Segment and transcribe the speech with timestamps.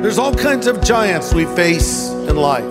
[0.00, 2.64] There's all kinds of giants we face in life.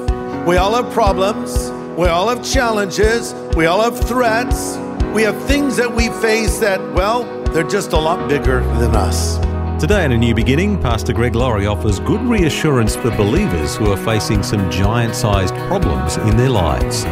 [0.48, 1.70] We all have problems.
[1.98, 3.34] We all have challenges.
[3.54, 4.78] We all have threats.
[5.14, 9.40] We have things that we face that, well, they're just a lot bigger than us.
[9.78, 13.98] Today, in A New Beginning, Pastor Greg Laurie offers good reassurance for believers who are
[13.98, 17.04] facing some giant sized problems in their lives.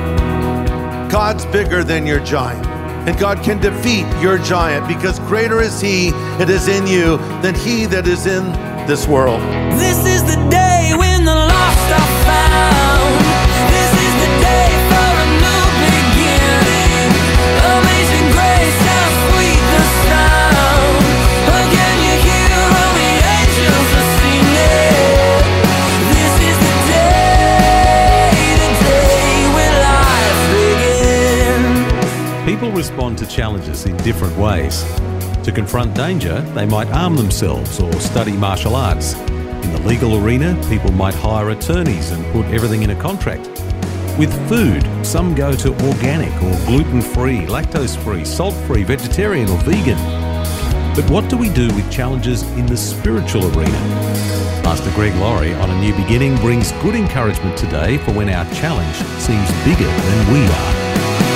[1.12, 2.66] God's bigger than your giant.
[3.06, 7.54] And God can defeat your giant because greater is He that is in you than
[7.54, 8.45] He that is in
[8.88, 9.41] this world.
[9.80, 10.65] This is the day
[33.26, 34.84] to challenges in different ways.
[35.44, 39.14] To confront danger, they might arm themselves or study martial arts.
[39.14, 43.48] In the legal arena, people might hire attorneys and put everything in a contract.
[44.17, 49.58] With food, some go to organic or gluten free, lactose free, salt free, vegetarian or
[49.60, 49.98] vegan.
[50.95, 53.80] But what do we do with challenges in the spiritual arena?
[54.64, 58.95] Pastor Greg Laurie on A New Beginning brings good encouragement today for when our challenge
[59.20, 61.34] seems bigger than we are.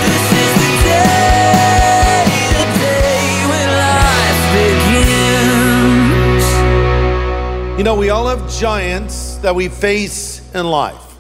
[7.80, 11.14] You know, we all have giants that we face in life.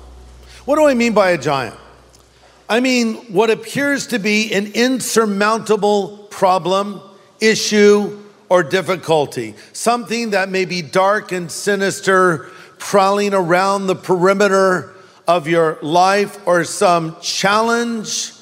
[0.66, 1.78] What do I mean by a giant?
[2.68, 7.00] I mean what appears to be an insurmountable problem,
[7.40, 9.56] issue, or difficulty.
[9.72, 14.94] Something that may be dark and sinister, prowling around the perimeter
[15.30, 18.34] of your life, or some challenge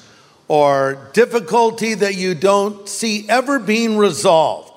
[0.48, 4.67] or difficulty that you don't see ever being resolved.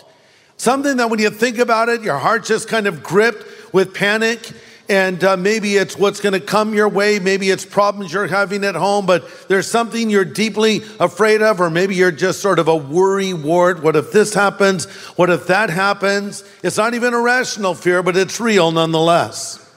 [0.62, 4.52] Something that when you think about it, your heart just kind of gripped with panic.
[4.88, 7.18] And uh, maybe it's what's going to come your way.
[7.18, 11.72] Maybe it's problems you're having at home, but there's something you're deeply afraid of, or
[11.72, 13.82] maybe you're just sort of a worry ward.
[13.82, 14.86] What if this happens?
[15.18, 16.44] What if that happens?
[16.62, 19.68] It's not even a rational fear, but it's real nonetheless.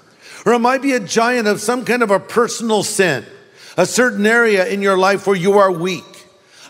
[0.44, 3.24] Or it might be a giant of some kind of a personal sin,
[3.78, 6.04] a certain area in your life where you are weak,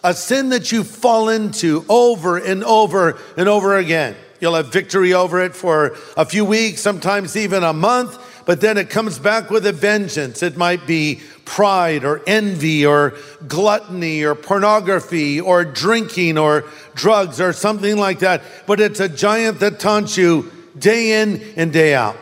[0.04, 4.14] a sin that you fall into over and over and over again.
[4.38, 8.76] You'll have victory over it for a few weeks, sometimes even a month, but then
[8.76, 10.42] it comes back with a vengeance.
[10.42, 13.14] It might be pride or envy or
[13.48, 18.42] gluttony or pornography or drinking or drugs or something like that.
[18.66, 22.16] But it's a giant that taunts you day in and day out.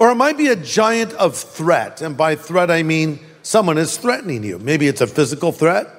[0.00, 2.00] Or it might be a giant of threat.
[2.00, 4.58] And by threat, I mean someone is threatening you.
[4.58, 5.95] Maybe it's a physical threat.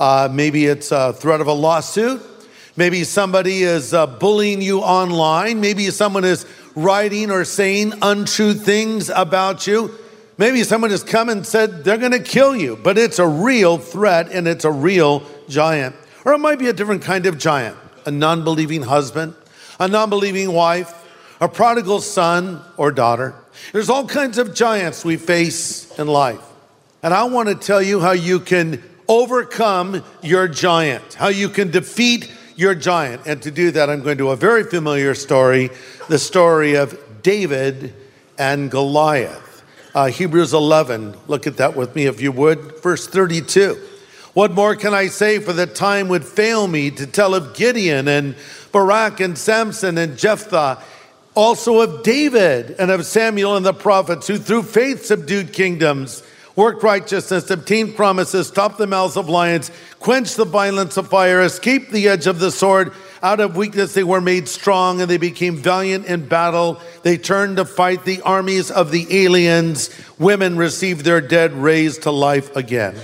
[0.00, 2.22] Uh, maybe it's a threat of a lawsuit.
[2.74, 5.60] Maybe somebody is uh, bullying you online.
[5.60, 9.94] Maybe someone is writing or saying untrue things about you.
[10.38, 13.76] Maybe someone has come and said they're going to kill you, but it's a real
[13.76, 15.94] threat and it's a real giant.
[16.24, 19.34] Or it might be a different kind of giant a non believing husband,
[19.78, 20.94] a non believing wife,
[21.42, 23.34] a prodigal son or daughter.
[23.72, 26.40] There's all kinds of giants we face in life.
[27.02, 31.68] And I want to tell you how you can overcome your giant, how you can
[31.68, 33.20] defeat your giant.
[33.26, 35.70] And to do that, I'm going to a very familiar story
[36.08, 37.92] the story of David
[38.38, 39.64] and Goliath.
[39.94, 42.80] Uh, Hebrews 11, look at that with me if you would.
[42.82, 43.76] Verse 32.
[44.32, 45.40] What more can I say?
[45.40, 48.36] For the time would fail me to tell of Gideon and
[48.70, 50.80] Barak and Samson and Jephthah,
[51.34, 56.22] also of David and of Samuel and the prophets, who through faith subdued kingdoms
[56.60, 61.90] worked righteousness, obtained promises, stopped the mouths of lions, quenched the violence of fire, escaped
[61.90, 62.92] the edge of the sword.
[63.22, 66.78] Out of weakness they were made strong, and they became valiant in battle.
[67.02, 69.88] They turned to fight the armies of the aliens.
[70.18, 72.94] Women received their dead raised to life again.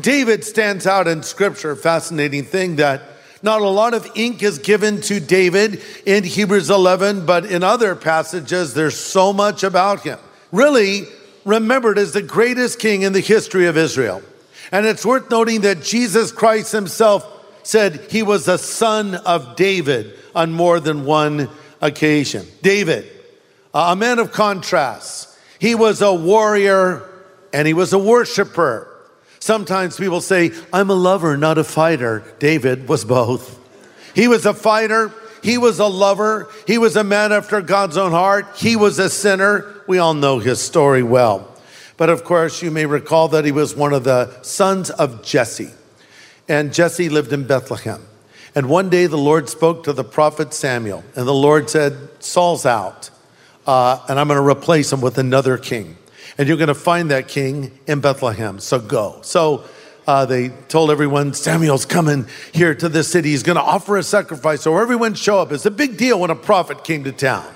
[0.00, 3.02] David stands out in scripture, fascinating thing that
[3.42, 7.94] not a lot of ink is given to David in Hebrews 11, but in other
[7.94, 10.18] passages, there's so much about him.
[10.50, 11.06] Really,
[11.44, 14.22] remembered as the greatest king in the history of Israel.
[14.72, 17.30] And it's worth noting that Jesus Christ himself
[17.62, 21.48] said he was a son of David on more than one
[21.80, 22.46] occasion.
[22.62, 23.10] David,
[23.72, 25.38] a man of contrasts.
[25.58, 27.08] He was a warrior
[27.52, 28.90] and he was a worshiper.
[29.38, 32.24] Sometimes people say, I'm a lover, not a fighter.
[32.38, 33.58] David was both.
[34.14, 35.12] He was a fighter,
[35.44, 39.10] he was a lover, he was a man after God's own heart, he was a
[39.10, 39.82] sinner.
[39.86, 41.54] We all know his story well.
[41.98, 45.68] But of course, you may recall that he was one of the sons of Jesse.
[46.48, 48.00] And Jesse lived in Bethlehem.
[48.54, 52.64] And one day the Lord spoke to the prophet Samuel, and the Lord said, Saul's
[52.64, 53.10] out,
[53.66, 55.98] uh, and I'm going to replace him with another king.
[56.38, 58.60] And you're going to find that king in Bethlehem.
[58.60, 59.18] So go.
[59.20, 59.64] So
[60.06, 63.30] uh, they told everyone, Samuel's coming here to this city.
[63.30, 64.62] He's going to offer a sacrifice.
[64.62, 65.52] So everyone show up.
[65.52, 67.46] It's a big deal when a prophet came to town.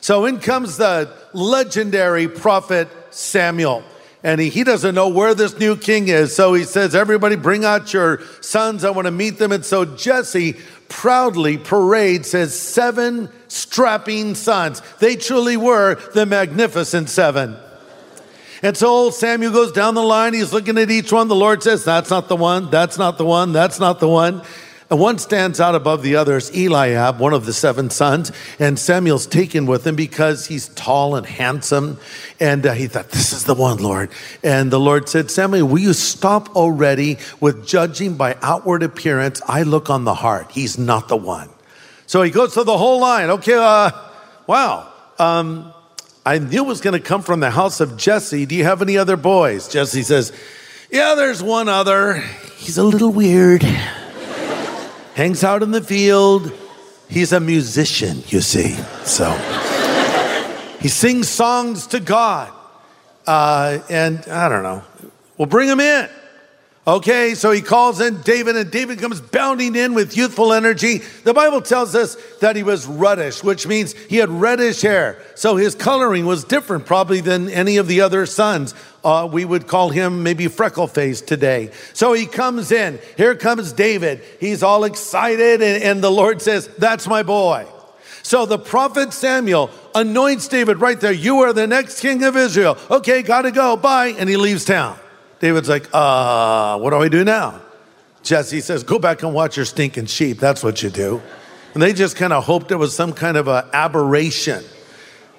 [0.00, 3.84] So in comes the legendary prophet Samuel.
[4.22, 6.34] And he, he doesn't know where this new king is.
[6.34, 8.82] So he says, Everybody bring out your sons.
[8.82, 9.52] I want to meet them.
[9.52, 10.56] And so Jesse
[10.88, 14.82] proudly parades his seven strapping sons.
[14.98, 17.56] They truly were the magnificent seven.
[18.64, 20.32] And so old Samuel goes down the line.
[20.32, 21.28] He's looking at each one.
[21.28, 22.70] The Lord says, That's not the one.
[22.70, 23.52] That's not the one.
[23.52, 24.40] That's not the one.
[24.90, 28.32] And one stands out above the others, Eliab, one of the seven sons.
[28.58, 31.98] And Samuel's taken with him because he's tall and handsome.
[32.40, 34.08] And uh, he thought, This is the one, Lord.
[34.42, 39.42] And the Lord said, Samuel, will you stop already with judging by outward appearance?
[39.46, 40.52] I look on the heart.
[40.52, 41.50] He's not the one.
[42.06, 43.28] So he goes through the whole line.
[43.28, 43.90] Okay, uh,
[44.46, 44.90] wow.
[45.18, 45.73] Um,
[46.26, 48.46] I knew it was going to come from the house of Jesse.
[48.46, 49.68] Do you have any other boys?
[49.68, 50.32] Jesse says,
[50.90, 52.14] Yeah, there's one other.
[52.56, 53.62] He's a little weird.
[55.14, 56.50] Hangs out in the field.
[57.08, 58.72] He's a musician, you see.
[59.04, 59.30] So
[60.80, 62.52] he sings songs to God.
[63.26, 64.82] Uh, and I don't know.
[65.36, 66.08] We'll bring him in.
[66.86, 70.98] Okay, so he calls in David, and David comes bounding in with youthful energy.
[71.22, 75.22] The Bible tells us that he was reddish, which means he had reddish hair.
[75.34, 78.74] So his coloring was different, probably, than any of the other sons.
[79.02, 81.70] Uh, we would call him maybe freckle faced today.
[81.94, 82.98] So he comes in.
[83.16, 84.22] Here comes David.
[84.38, 87.66] He's all excited, and, and the Lord says, That's my boy.
[88.22, 91.12] So the prophet Samuel anoints David right there.
[91.12, 92.76] You are the next king of Israel.
[92.90, 93.74] Okay, gotta go.
[93.76, 94.08] Bye.
[94.18, 94.98] And he leaves town.
[95.44, 97.60] David's like, uh, what do I do now?
[98.22, 100.38] Jesse says, go back and watch your stinking sheep.
[100.38, 101.20] That's what you do.
[101.74, 104.64] And they just kind of hoped it was some kind of an aberration,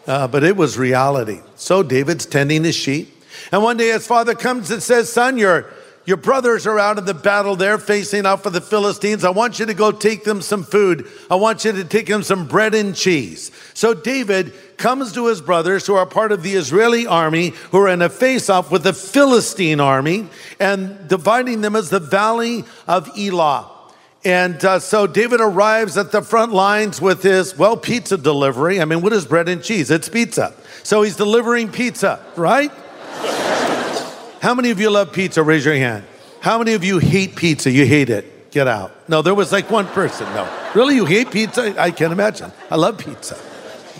[0.05, 1.39] uh, but it was reality.
[1.55, 3.19] So David's tending his sheep.
[3.51, 5.71] And one day his father comes and says, son, your,
[6.05, 9.23] your brothers are out in the battle there facing off for the Philistines.
[9.23, 11.07] I want you to go take them some food.
[11.29, 13.51] I want you to take them some bread and cheese.
[13.73, 17.89] So David comes to his brothers who are part of the Israeli army, who are
[17.89, 20.29] in a face off with the Philistine army,
[20.59, 23.71] and dividing them as the valley of Elah.
[24.23, 28.81] And uh, so David arrives at the front lines with his, well, pizza delivery.
[28.81, 29.91] I mean, what is bread and cheese?
[29.91, 30.53] It's pizza.
[30.81, 32.71] So he's delivering pizza, right?
[34.45, 35.41] How many of you love pizza?
[35.41, 36.03] Raise your hand.
[36.39, 37.71] How many of you hate pizza?
[37.71, 38.51] You hate it.
[38.51, 38.91] Get out.
[39.09, 40.31] No, there was like one person.
[40.35, 40.47] No.
[40.75, 40.93] Really?
[40.93, 41.73] You hate pizza?
[41.81, 42.51] I can't imagine.
[42.69, 43.39] I love pizza.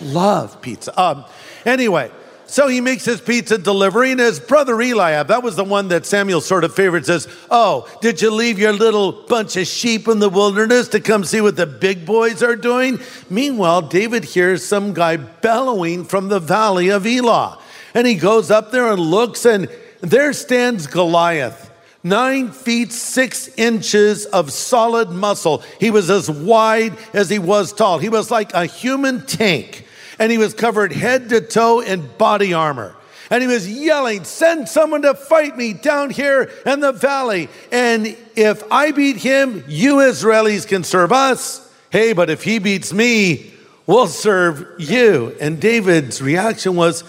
[0.02, 1.02] Love pizza.
[1.02, 1.24] Um,
[1.64, 2.12] anyway,
[2.46, 6.06] so he makes his pizza delivery, and his brother Eliab, that was the one that
[6.06, 10.20] Samuel sort of favored, says, Oh, did you leave your little bunch of sheep in
[10.20, 13.00] the wilderness to come see what the big boys are doing?
[13.28, 17.58] Meanwhile, David hears some guy bellowing from the valley of Elah.
[17.94, 19.68] And he goes up there and looks, and
[20.00, 21.70] there stands Goliath,
[22.02, 25.62] nine feet six inches of solid muscle.
[25.80, 27.98] He was as wide as he was tall.
[27.98, 29.86] He was like a human tank,
[30.18, 32.94] and he was covered head to toe in body armor.
[33.30, 37.48] And he was yelling, Send someone to fight me down here in the valley.
[37.72, 41.62] And if I beat him, you Israelis can serve us.
[41.90, 43.52] Hey, but if he beats me,
[43.86, 45.34] we'll serve you.
[45.40, 47.02] And David's reaction was,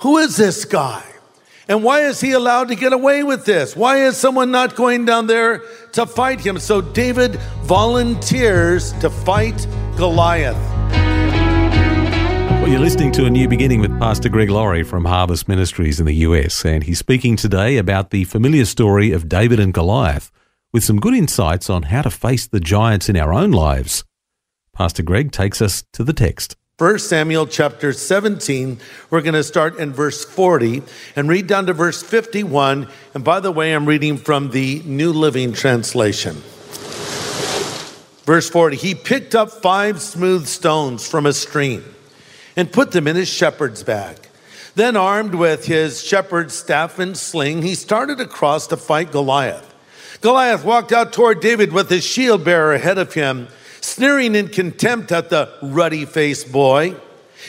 [0.00, 1.04] Who is this guy?
[1.72, 3.74] And why is he allowed to get away with this?
[3.74, 5.62] Why is someone not going down there
[5.92, 6.58] to fight him?
[6.58, 10.54] So David volunteers to fight Goliath.
[12.60, 16.04] Well, you're listening to A New Beginning with Pastor Greg Laurie from Harvest Ministries in
[16.04, 20.30] the US, and he's speaking today about the familiar story of David and Goliath
[20.74, 24.04] with some good insights on how to face the giants in our own lives.
[24.74, 26.54] Pastor Greg takes us to the text.
[26.78, 28.78] 1 Samuel chapter 17,
[29.10, 30.82] we're going to start in verse 40
[31.14, 32.88] and read down to verse 51.
[33.12, 36.36] And by the way, I'm reading from the New Living Translation.
[38.24, 41.84] Verse 40 He picked up five smooth stones from a stream
[42.56, 44.16] and put them in his shepherd's bag.
[44.74, 49.74] Then, armed with his shepherd's staff and sling, he started across to fight Goliath.
[50.22, 53.48] Goliath walked out toward David with his shield bearer ahead of him
[53.82, 56.96] sneering in contempt at the ruddy faced boy.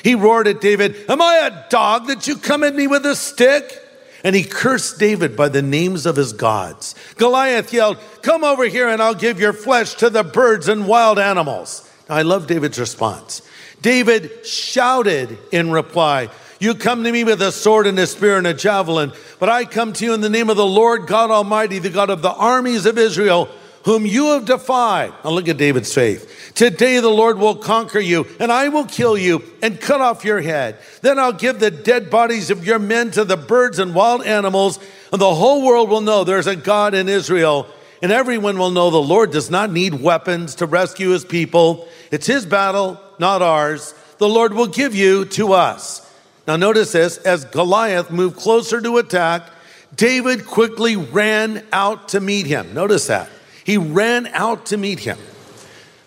[0.04, 3.16] He roared at David, Am I a dog that you come at me with a
[3.16, 3.80] stick?
[4.24, 6.96] And he cursed David by the names of his gods.
[7.18, 11.20] Goliath yelled, Come over here and I'll give your flesh to the birds and wild
[11.20, 11.90] animals.
[12.08, 13.42] Now, I love David's response.
[13.82, 18.48] David shouted in reply, You come to me with a sword and a spear and
[18.48, 21.80] a javelin, but I come to you in the name of the Lord God Almighty,
[21.80, 23.50] the God of the armies of Israel,
[23.84, 25.14] whom you have defied.
[25.24, 26.52] Now look at David's faith.
[26.56, 30.42] Today the Lord will conquer you, and I will kill you and cut off your
[30.42, 30.78] head.
[31.02, 34.80] Then I'll give the dead bodies of your men to the birds and wild animals,
[35.12, 37.68] and the whole world will know there's a God in Israel.
[38.02, 41.88] And everyone will know the Lord does not need weapons to rescue his people.
[42.12, 43.96] It's his battle, not ours.
[44.18, 46.02] The Lord will give you to us.
[46.46, 49.50] Now, notice this as Goliath moved closer to attack,
[49.96, 52.74] David quickly ran out to meet him.
[52.74, 53.30] Notice that.
[53.64, 55.18] He ran out to meet him.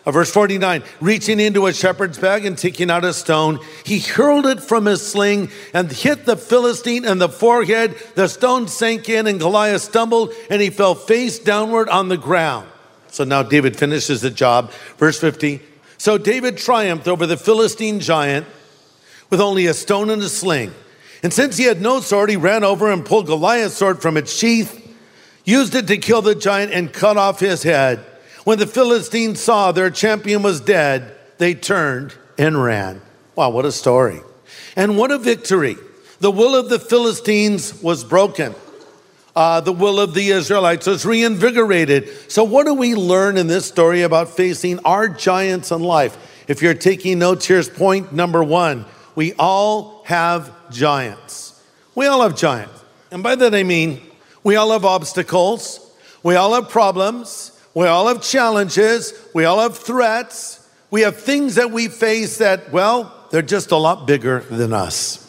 [0.06, 4.46] Uh, verse 49 reaching into a shepherd's bag and taking out a stone, he hurled
[4.46, 7.96] it from his sling and hit the Philistine in the forehead.
[8.14, 12.68] The stone sank in, and Goliath stumbled and he fell face downward on the ground.
[13.08, 14.70] So now David finishes the job.
[14.98, 15.60] Verse 50
[15.98, 18.46] So David triumphed over the Philistine giant
[19.28, 20.72] with only a stone and a sling.
[21.22, 24.32] And since he had no sword, he ran over and pulled Goliath's sword from its
[24.32, 24.85] sheath,
[25.46, 28.04] used it to kill the giant, and cut off his head.
[28.44, 33.00] When the Philistines saw their champion was dead, they turned and ran.
[33.34, 34.20] Wow, what a story.
[34.76, 35.76] And what a victory.
[36.20, 38.54] The will of the Philistines was broken.
[39.34, 42.08] Uh, the will of the Israelites was reinvigorated.
[42.30, 46.16] So, what do we learn in this story about facing our giants in life?
[46.48, 51.60] If you're taking notes, here's point number one we all have giants.
[51.94, 52.72] We all have giants.
[53.10, 54.00] And by that I mean,
[54.46, 55.80] we all have obstacles,
[56.22, 61.56] we all have problems, we all have challenges, we all have threats, we have things
[61.56, 65.28] that we face that, well, they're just a lot bigger than us.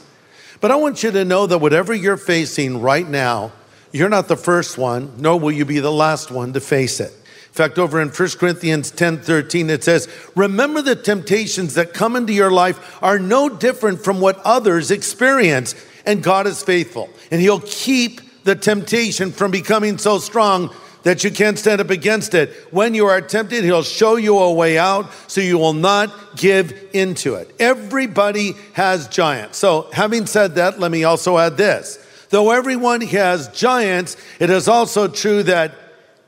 [0.61, 3.53] But I want you to know that whatever you're facing right now,
[3.91, 7.11] you're not the first one, nor will you be the last one to face it.
[7.11, 12.15] In fact, over in 1 Corinthians 10 13, it says, Remember the temptations that come
[12.15, 15.73] into your life are no different from what others experience,
[16.05, 20.73] and God is faithful, and He'll keep the temptation from becoming so strong
[21.03, 22.49] that you can't stand up against it.
[22.71, 26.73] When you are tempted, He'll show you a way out so you will not give
[26.93, 27.53] into it.
[27.59, 29.57] Everybody has giants.
[29.57, 31.99] So, having said that, let me also add this.
[32.29, 35.73] Though everyone has giants, it is also true that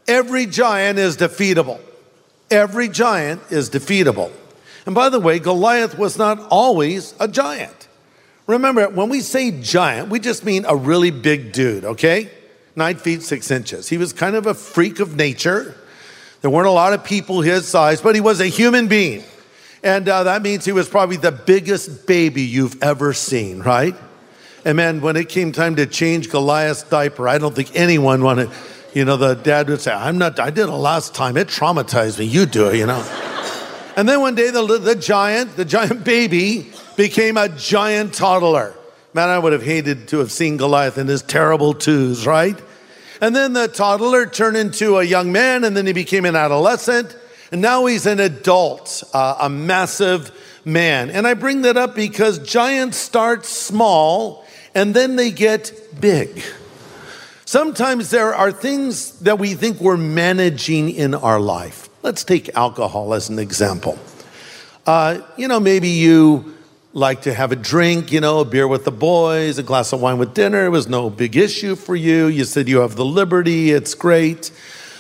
[0.05, 1.79] every giant is defeatable.
[2.51, 4.31] Every giant is defeatable.
[4.85, 7.88] And by the way, Goliath was not always a giant.
[8.49, 12.29] Remember, when we say giant, we just mean a really big dude, okay?
[12.75, 13.87] nine feet six inches.
[13.87, 15.75] He was kind of a freak of nature.
[16.41, 19.23] There weren't a lot of people his size, but he was a human being.
[19.83, 23.95] And uh, that means he was probably the biggest baby you've ever seen, right?
[24.65, 28.49] And man, when it came time to change Goliath's diaper, I don't think anyone wanted,
[28.93, 31.37] you know, the dad would say, I'm not, I did it last time.
[31.37, 32.25] It traumatized me.
[32.25, 32.99] You do it, you know.
[33.95, 38.75] and then one day, the, the giant, the giant baby became a giant toddler.
[39.13, 42.61] Man, I would have hated to have seen Goliath in his terrible twos, right?
[43.21, 47.15] And then the toddler turned into a young man, and then he became an adolescent,
[47.53, 50.29] and now he's an adult, uh, a massive
[50.65, 51.09] man.
[51.09, 56.43] And I bring that up because giants start small and then they get big.
[57.45, 61.87] Sometimes there are things that we think we're managing in our life.
[62.03, 63.97] Let's take alcohol as an example.
[64.85, 66.58] Uh, you know, maybe you
[66.93, 70.01] like to have a drink, you know, a beer with the boys, a glass of
[70.01, 70.65] wine with dinner.
[70.65, 72.25] It was no big issue for you.
[72.27, 74.51] You said you have the liberty, it's great.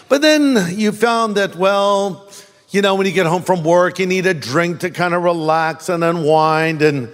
[0.07, 2.27] But then you found that, well,
[2.69, 5.23] you know, when you get home from work, you need a drink to kind of
[5.23, 6.83] relax and unwind.
[6.83, 7.09] And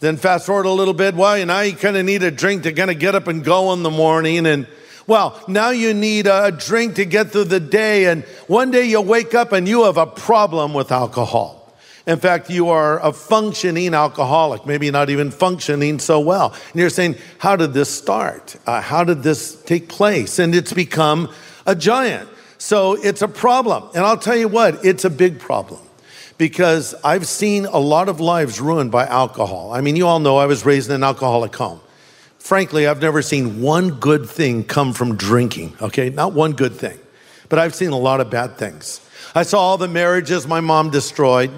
[0.00, 2.64] then fast forward a little bit, well, you know, you kind of need a drink
[2.64, 4.46] to kind of get up and go in the morning.
[4.46, 4.66] And
[5.06, 8.06] well, now you need a drink to get through the day.
[8.06, 11.57] And one day you'll wake up and you have a problem with alcohol.
[12.08, 16.54] In fact, you are a functioning alcoholic, maybe not even functioning so well.
[16.72, 18.56] And you're saying, How did this start?
[18.66, 20.38] Uh, how did this take place?
[20.38, 21.30] And it's become
[21.66, 22.30] a giant.
[22.56, 23.90] So it's a problem.
[23.94, 25.80] And I'll tell you what, it's a big problem
[26.38, 29.72] because I've seen a lot of lives ruined by alcohol.
[29.74, 31.80] I mean, you all know I was raised in an alcoholic home.
[32.38, 36.08] Frankly, I've never seen one good thing come from drinking, okay?
[36.08, 36.98] Not one good thing.
[37.50, 39.06] But I've seen a lot of bad things.
[39.34, 41.50] I saw all the marriages my mom destroyed.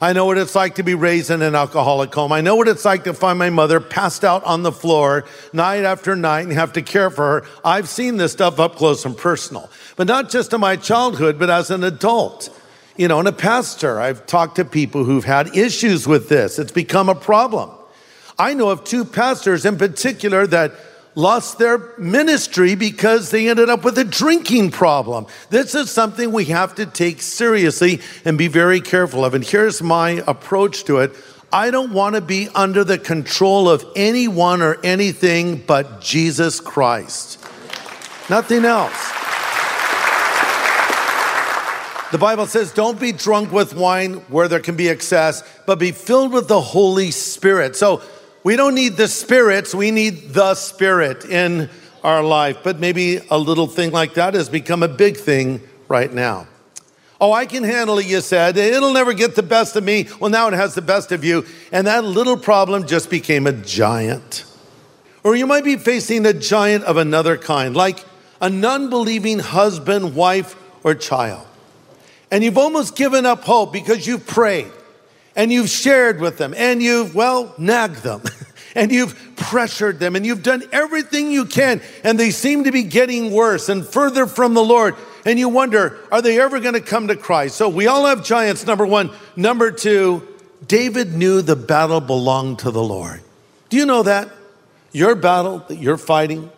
[0.00, 2.32] I know what it's like to be raised in an alcoholic home.
[2.32, 5.84] I know what it's like to find my mother passed out on the floor night
[5.84, 7.48] after night and have to care for her.
[7.64, 11.48] I've seen this stuff up close and personal, but not just in my childhood, but
[11.48, 12.50] as an adult.
[12.96, 16.58] You know, and a pastor, I've talked to people who've had issues with this.
[16.58, 17.70] It's become a problem.
[18.38, 20.72] I know of two pastors in particular that
[21.16, 25.26] lost their ministry because they ended up with a drinking problem.
[25.50, 29.34] This is something we have to take seriously and be very careful of.
[29.34, 31.16] And here's my approach to it
[31.52, 37.40] I don't want to be under the control of anyone or anything but Jesus Christ.
[38.28, 39.12] Nothing else.
[42.12, 45.90] The Bible says, don't be drunk with wine where there can be excess, but be
[45.90, 47.74] filled with the Holy Spirit.
[47.74, 48.00] So
[48.46, 51.68] we don't need the spirits, we need the Spirit in
[52.04, 52.58] our life.
[52.62, 56.46] But maybe a little thing like that has become a big thing right now.
[57.20, 58.56] Oh, I can handle it, you said.
[58.56, 60.06] It'll never get the best of me.
[60.20, 61.44] Well, now it has the best of you.
[61.72, 64.44] And that little problem just became a giant.
[65.24, 68.04] Or you might be facing a giant of another kind, like
[68.40, 71.44] a non believing husband, wife, or child.
[72.30, 74.70] And you've almost given up hope because you've prayed
[75.36, 78.22] and you've shared with them and you've, well, nagged them
[78.74, 82.82] and you've pressured them and you've done everything you can and they seem to be
[82.82, 84.96] getting worse and further from the Lord.
[85.26, 87.56] And you wonder, are they ever going to come to Christ?
[87.56, 89.10] So we all have giants, number one.
[89.36, 90.26] Number two,
[90.66, 93.20] David knew the battle belonged to the Lord.
[93.68, 94.30] Do you know that?
[94.92, 96.50] Your battle that you're fighting,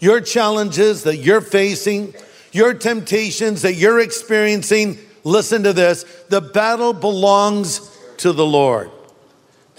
[0.00, 2.14] your challenges that you're facing,
[2.50, 8.90] your temptations that you're experiencing, listen to this the battle belongs to the Lord.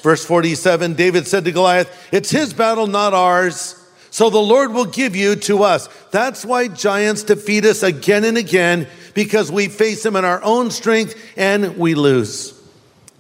[0.02, 3.82] Verse 47 David said to Goliath, It's his battle, not ours.
[4.12, 5.90] So the Lord will give you to us.
[6.12, 10.72] That's why giants defeat us again and again because we face them in our own
[10.72, 12.54] strength and we lose.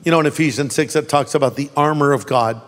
[0.05, 2.61] You know, in Ephesians 6, it talks about the armor of God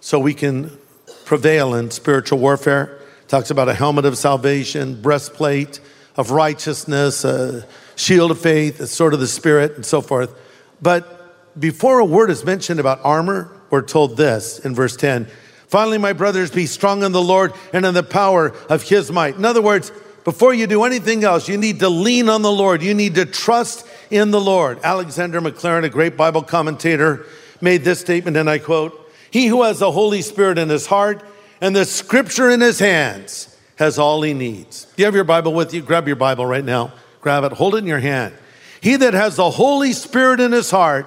[0.00, 0.76] so we can
[1.24, 2.98] prevail in spiritual warfare.
[3.22, 5.78] It talks about a helmet of salvation, breastplate
[6.16, 10.34] of righteousness, a shield of faith, a sword of the Spirit, and so forth.
[10.80, 11.21] But
[11.58, 15.28] before a word is mentioned about armor, we're told this in verse 10
[15.66, 19.36] Finally, my brothers, be strong in the Lord and in the power of his might.
[19.36, 19.90] In other words,
[20.22, 22.82] before you do anything else, you need to lean on the Lord.
[22.82, 24.78] You need to trust in the Lord.
[24.84, 27.24] Alexander McLaren, a great Bible commentator,
[27.62, 31.24] made this statement, and I quote He who has the Holy Spirit in his heart
[31.62, 34.84] and the scripture in his hands has all he needs.
[34.96, 35.80] Do you have your Bible with you?
[35.80, 36.92] Grab your Bible right now.
[37.20, 38.34] Grab it, hold it in your hand.
[38.80, 41.06] He that has the Holy Spirit in his heart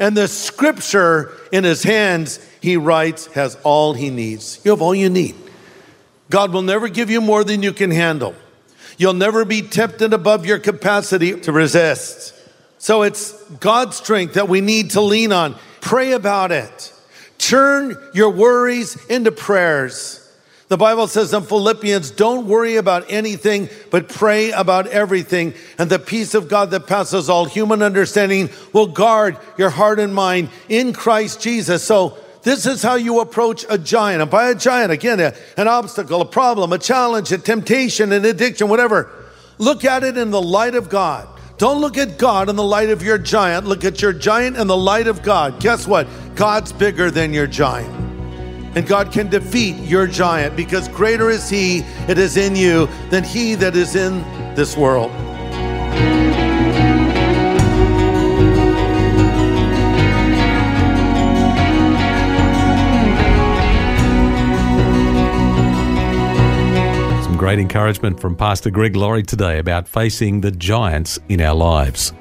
[0.00, 4.58] and the scripture in his hands, he writes, has all he needs.
[4.64, 5.36] You have all you need.
[6.30, 8.34] God will never give you more than you can handle.
[8.96, 12.34] You'll never be tempted above your capacity to resist.
[12.78, 15.54] So it's God's strength that we need to lean on.
[15.80, 16.92] Pray about it.
[17.36, 20.19] Turn your worries into prayers.
[20.70, 25.52] The Bible says in Philippians, don't worry about anything, but pray about everything.
[25.78, 30.14] And the peace of God that passes all human understanding will guard your heart and
[30.14, 31.82] mind in Christ Jesus.
[31.82, 34.22] So this is how you approach a giant.
[34.22, 38.24] And by a giant, again, a, an obstacle, a problem, a challenge, a temptation, an
[38.24, 39.10] addiction, whatever.
[39.58, 41.26] Look at it in the light of God.
[41.58, 43.66] Don't look at God in the light of your giant.
[43.66, 45.58] Look at your giant in the light of God.
[45.60, 46.06] Guess what?
[46.36, 48.09] God's bigger than your giant.
[48.76, 53.24] And God can defeat your giant because greater is He that is in you than
[53.24, 54.22] He that is in
[54.54, 55.10] this world.
[67.24, 72.12] Some great encouragement from Pastor Greg Laurie today about facing the giants in our lives.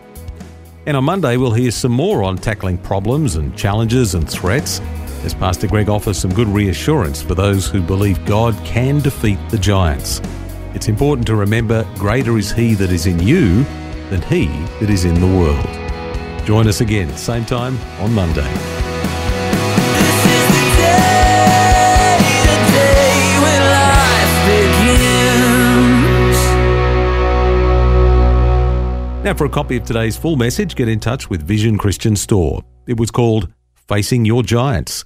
[0.87, 4.81] And on Monday, we'll hear some more on tackling problems and challenges and threats
[5.23, 9.57] as Pastor Greg offers some good reassurance for those who believe God can defeat the
[9.57, 10.21] giants.
[10.73, 13.63] It's important to remember greater is He that is in you
[14.09, 14.47] than He
[14.79, 15.67] that is in the world.
[16.45, 18.41] Join us again, same time on Monday.
[18.41, 25.23] This is the day, the day when life begins.
[29.23, 32.63] Now, for a copy of today's full message, get in touch with Vision Christian Store.
[32.87, 33.51] It was called
[33.87, 35.05] Facing Your Giants.